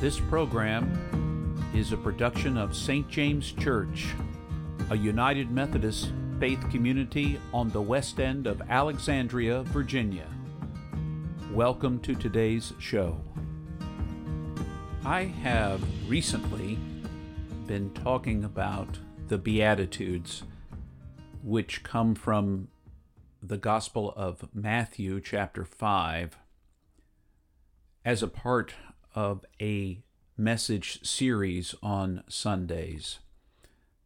[0.00, 3.06] This program is a production of St.
[3.10, 4.14] James Church,
[4.88, 10.26] a United Methodist faith community on the west end of Alexandria, Virginia.
[11.52, 13.20] Welcome to today's show.
[15.04, 16.78] I have recently
[17.66, 18.98] been talking about
[19.28, 20.44] the Beatitudes,
[21.42, 22.68] which come from
[23.42, 26.38] the Gospel of Matthew, chapter 5,
[28.02, 28.72] as a part
[29.14, 30.02] of a
[30.36, 33.18] message series on Sundays.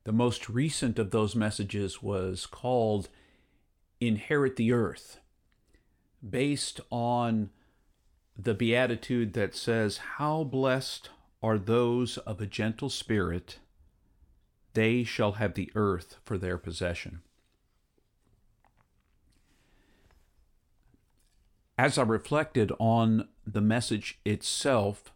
[0.04, 3.08] The most recent of those messages was called
[4.00, 5.20] Inherit the Earth,
[6.28, 7.50] based on
[8.36, 11.10] the beatitude that says, How blessed
[11.42, 13.58] are those of a gentle spirit,
[14.72, 17.20] they shall have the earth for their possession.
[21.76, 25.12] As I reflected on the message itself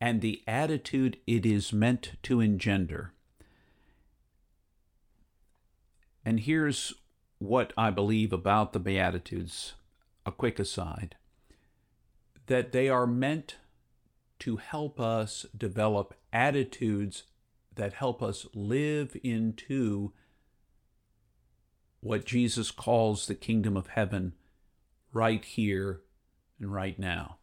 [0.00, 3.12] and the attitude it is meant to engender,
[6.24, 6.94] and here's
[7.38, 9.74] what I believe about the Beatitudes
[10.26, 11.16] a quick aside
[12.46, 13.56] that they are meant
[14.40, 17.24] to help us develop attitudes
[17.74, 20.12] that help us live into
[22.00, 24.34] what Jesus calls the kingdom of heaven
[25.12, 26.00] right here
[26.58, 27.39] and right now.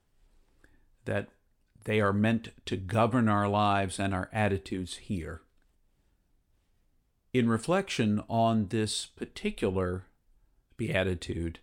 [1.07, 1.29] That
[1.85, 5.41] they are meant to govern our lives and our attitudes here.
[7.33, 10.03] In reflection on this particular
[10.75, 11.59] beatitude,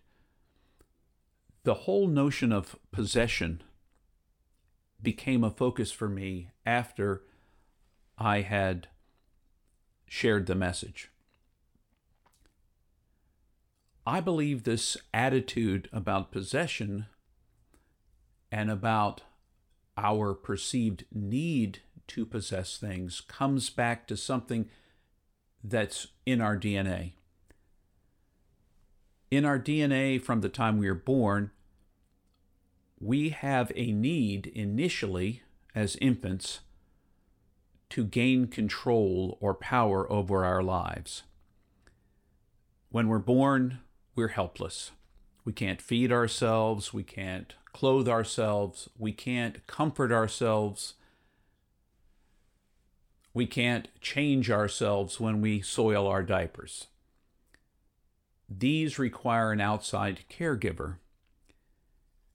[1.63, 3.61] the whole notion of possession
[4.99, 7.21] became a focus for me after
[8.17, 8.87] I had
[10.07, 11.11] shared the message.
[14.07, 17.05] I believe this attitude about possession
[18.51, 19.21] and about
[19.97, 24.69] our perceived need to possess things comes back to something
[25.63, 27.13] that's in our DNA.
[29.31, 31.51] In our DNA, from the time we are born,
[32.99, 35.41] we have a need initially
[35.73, 36.59] as infants
[37.89, 41.23] to gain control or power over our lives.
[42.89, 43.79] When we're born,
[44.15, 44.91] we're helpless.
[45.45, 50.95] We can't feed ourselves, we can't clothe ourselves, we can't comfort ourselves,
[53.31, 56.87] we can't change ourselves when we soil our diapers.
[58.49, 60.95] These require an outside caregiver.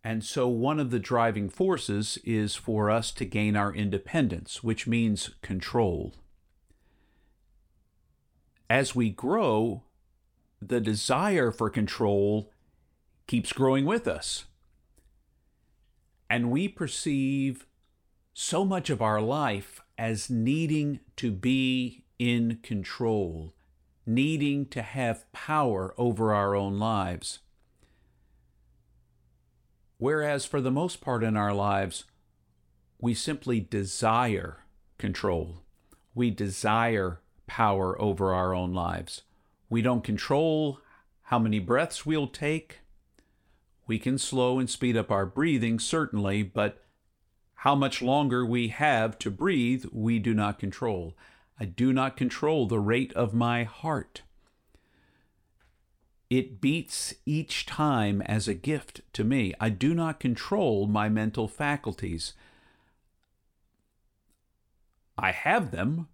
[0.04, 4.87] And so, one of the driving forces is for us to gain our independence, which
[4.87, 6.15] means control.
[8.69, 9.82] As we grow,
[10.62, 12.50] the desire for control
[13.30, 14.46] keeps growing with us.
[16.28, 17.64] And we perceive
[18.34, 23.54] so much of our life as needing to be in control,
[24.04, 27.38] needing to have power over our own lives.
[29.98, 32.06] Whereas for the most part in our lives,
[33.00, 34.64] we simply desire
[34.98, 35.62] control.
[36.16, 39.22] We desire power over our own lives.
[39.68, 40.80] We don't control
[41.22, 42.80] how many breaths we'll take.
[43.90, 46.80] We can slow and speed up our breathing, certainly, but
[47.54, 51.16] how much longer we have to breathe, we do not control.
[51.58, 54.22] I do not control the rate of my heart.
[56.30, 59.54] It beats each time as a gift to me.
[59.58, 62.34] I do not control my mental faculties.
[65.18, 66.06] I have them,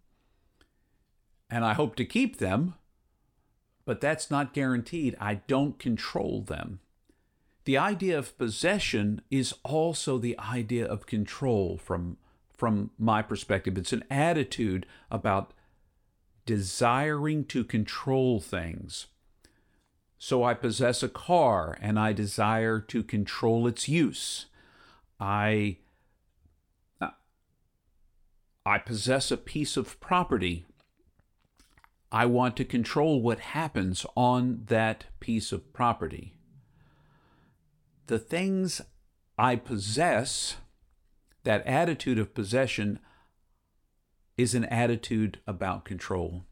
[1.51, 2.73] and I hope to keep them,
[3.85, 5.15] but that's not guaranteed.
[5.21, 6.81] I don't control them.
[7.67, 12.17] The idea of possession is also the idea of control from,
[12.57, 13.77] from my perspective.
[13.77, 15.53] It's an attitude about
[16.47, 19.07] desiring to control things.
[20.17, 24.47] So I possess a car and I desire to control its use.
[25.19, 25.79] I
[28.65, 30.67] I possess a piece of property
[32.13, 36.36] I want to control what happens on that piece of property.
[38.07, 38.81] The things
[39.39, 40.57] I possess,
[41.45, 43.01] that attitude of possession,
[44.37, 46.45] is an attitude about control.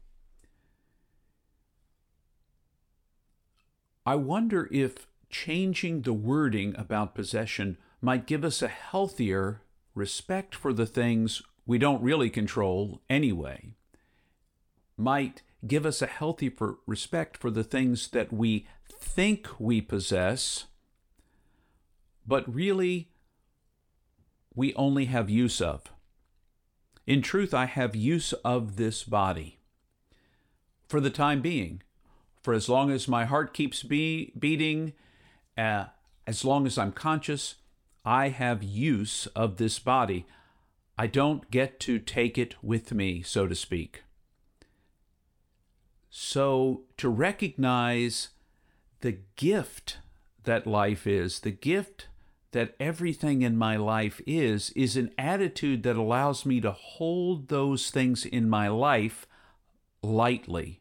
[4.05, 9.61] I wonder if changing the wording about possession might give us a healthier
[9.95, 13.73] respect for the things we don't really control anyway
[14.97, 16.51] might give us a healthy
[16.85, 20.65] respect for the things that we think we possess,
[22.25, 23.09] but really
[24.53, 25.83] we only have use of.
[27.05, 29.59] In truth, I have use of this body
[30.87, 31.81] for the time being,
[32.41, 34.93] for as long as my heart keeps be- beating,
[35.57, 35.85] uh,
[36.25, 37.55] as long as I'm conscious,
[38.03, 40.25] I have use of this body.
[40.97, 44.03] I don't get to take it with me, so to speak.
[46.09, 48.29] So, to recognize
[49.01, 49.97] the gift
[50.45, 52.07] that life is, the gift
[52.55, 57.91] that everything in my life is, is an attitude that allows me to hold those
[57.91, 59.27] things in my life
[60.01, 60.79] lightly.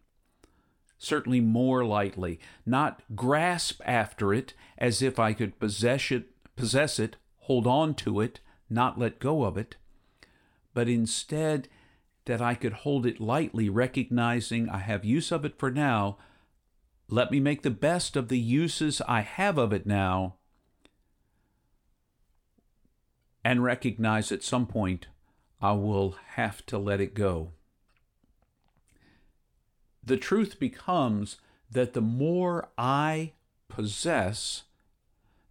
[0.98, 7.16] Certainly more lightly, not grasp after it as if I could possess it, possess it,
[7.38, 8.38] hold on to it,
[8.70, 9.74] not let go of it,
[10.74, 11.66] but instead
[12.26, 16.18] that I could hold it lightly, recognizing I have use of it for now.
[17.08, 20.36] Let me make the best of the uses I have of it now
[23.44, 25.06] and recognize at some point
[25.61, 27.52] I will have to let it go.
[30.02, 31.37] The truth becomes
[31.70, 33.32] that the more I
[33.69, 34.64] possess,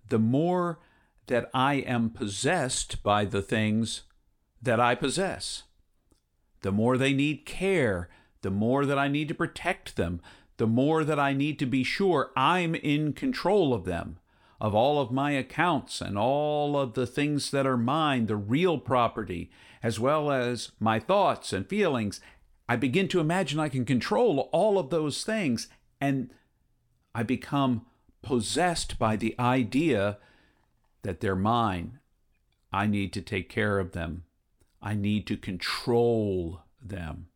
[0.09, 0.79] the more
[1.27, 4.03] that I am possessed by the things
[4.61, 5.63] that I possess.
[6.61, 8.09] The more they need care,
[8.41, 10.21] the more that I need to protect them,
[10.57, 14.19] the more that I need to be sure I'm in control of them
[14.63, 18.77] of all of my accounts and all of the things that are mine, the real
[18.77, 19.51] property,
[19.83, 22.21] as well as my thoughts and feelings.
[22.69, 25.67] I begin to imagine I can control all of those things,
[25.99, 26.29] and
[27.13, 27.85] I become
[28.21, 30.17] possessed by the idea
[31.01, 31.99] that they're mine.
[32.71, 34.23] I need to take care of them.
[34.81, 37.27] I need to control them.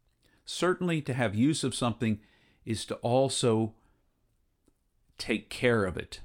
[0.45, 2.21] Certainly, to have use of something
[2.65, 3.73] is to also
[5.18, 6.21] take care of it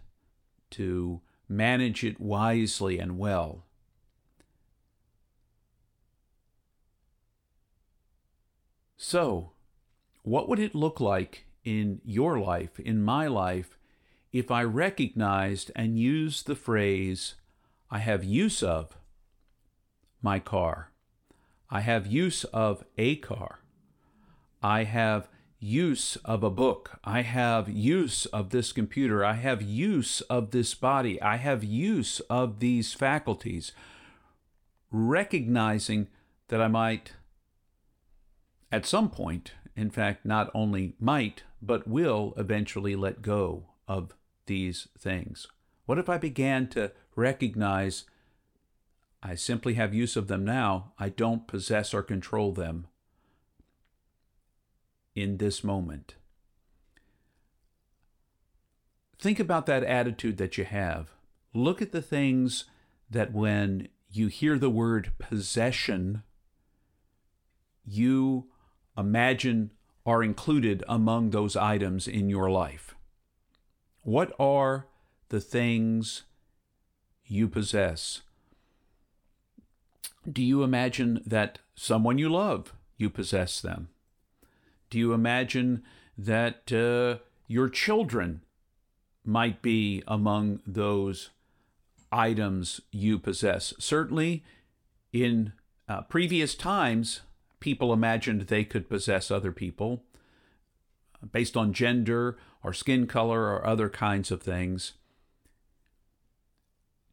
[0.72, 3.64] to manage it wisely and well.
[8.96, 9.50] So,
[10.22, 13.78] what would it look like in your life, in my life,
[14.32, 17.34] if I recognized and used the phrase,
[17.90, 18.96] I have use of
[20.22, 20.92] my car,
[21.69, 23.60] I have use of a car,
[24.62, 25.28] I have
[25.62, 26.98] use of a book.
[27.04, 29.24] I have use of this computer.
[29.24, 31.22] I have use of this body.
[31.22, 33.72] I have use of these faculties.
[34.90, 36.08] Recognizing
[36.48, 37.12] that I might,
[38.72, 44.14] at some point, in fact, not only might, but will eventually let go of
[44.46, 45.46] these things.
[45.86, 48.04] What if I began to recognize
[49.22, 52.88] I simply have use of them now, I don't possess or control them?
[55.14, 56.14] In this moment.
[59.18, 61.10] Think about that attitude that you have.
[61.54, 62.64] Look at the things
[63.10, 66.22] that when you hear the word possession,
[67.84, 68.46] you
[68.96, 69.70] imagine
[70.04, 72.94] are included among those items in your life.
[74.02, 74.86] What are
[75.28, 76.22] the things
[77.24, 78.22] you possess?
[80.30, 83.88] Do you imagine that someone you love, you possess them?
[84.92, 85.84] Do you imagine
[86.18, 88.42] that uh, your children
[89.24, 91.30] might be among those
[92.12, 93.72] items you possess?
[93.78, 94.44] Certainly,
[95.10, 95.55] in
[95.88, 97.22] uh, previous times,
[97.58, 100.05] people imagined they could possess other people
[101.32, 104.93] based on gender or skin color or other kinds of things.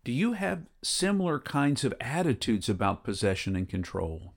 [0.03, 4.33] Do you have similar kinds of attitudes about possession and control?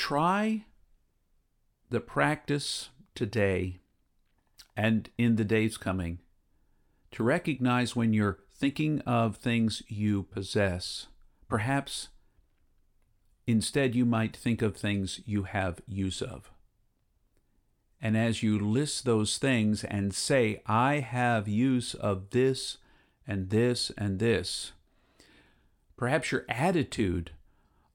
[0.00, 0.64] Try
[1.90, 3.80] the practice today
[4.74, 6.18] and in the days coming
[7.10, 11.08] to recognize when you're thinking of things you possess.
[11.50, 12.08] Perhaps
[13.46, 16.50] instead you might think of things you have use of.
[18.00, 22.78] And as you list those things and say, I have use of this
[23.26, 24.72] and this and this,
[25.98, 27.32] perhaps your attitude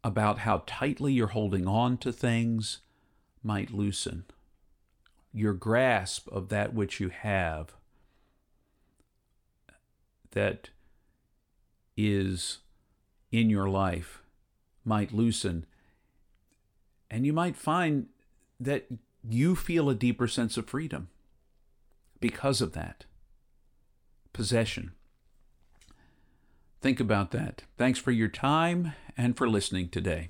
[0.06, 2.78] about how tightly you're holding on to things
[3.42, 4.24] might loosen.
[5.34, 7.74] Your grasp of that which you have
[10.30, 10.70] that
[11.98, 12.60] is
[13.32, 14.22] in your life
[14.84, 15.66] might loosen.
[17.10, 18.06] And you might find
[18.60, 18.86] that
[19.28, 21.08] you feel a deeper sense of freedom
[22.20, 23.06] because of that
[24.34, 24.92] possession.
[26.86, 27.64] Think about that.
[27.80, 30.30] Thanks for your time and for listening today.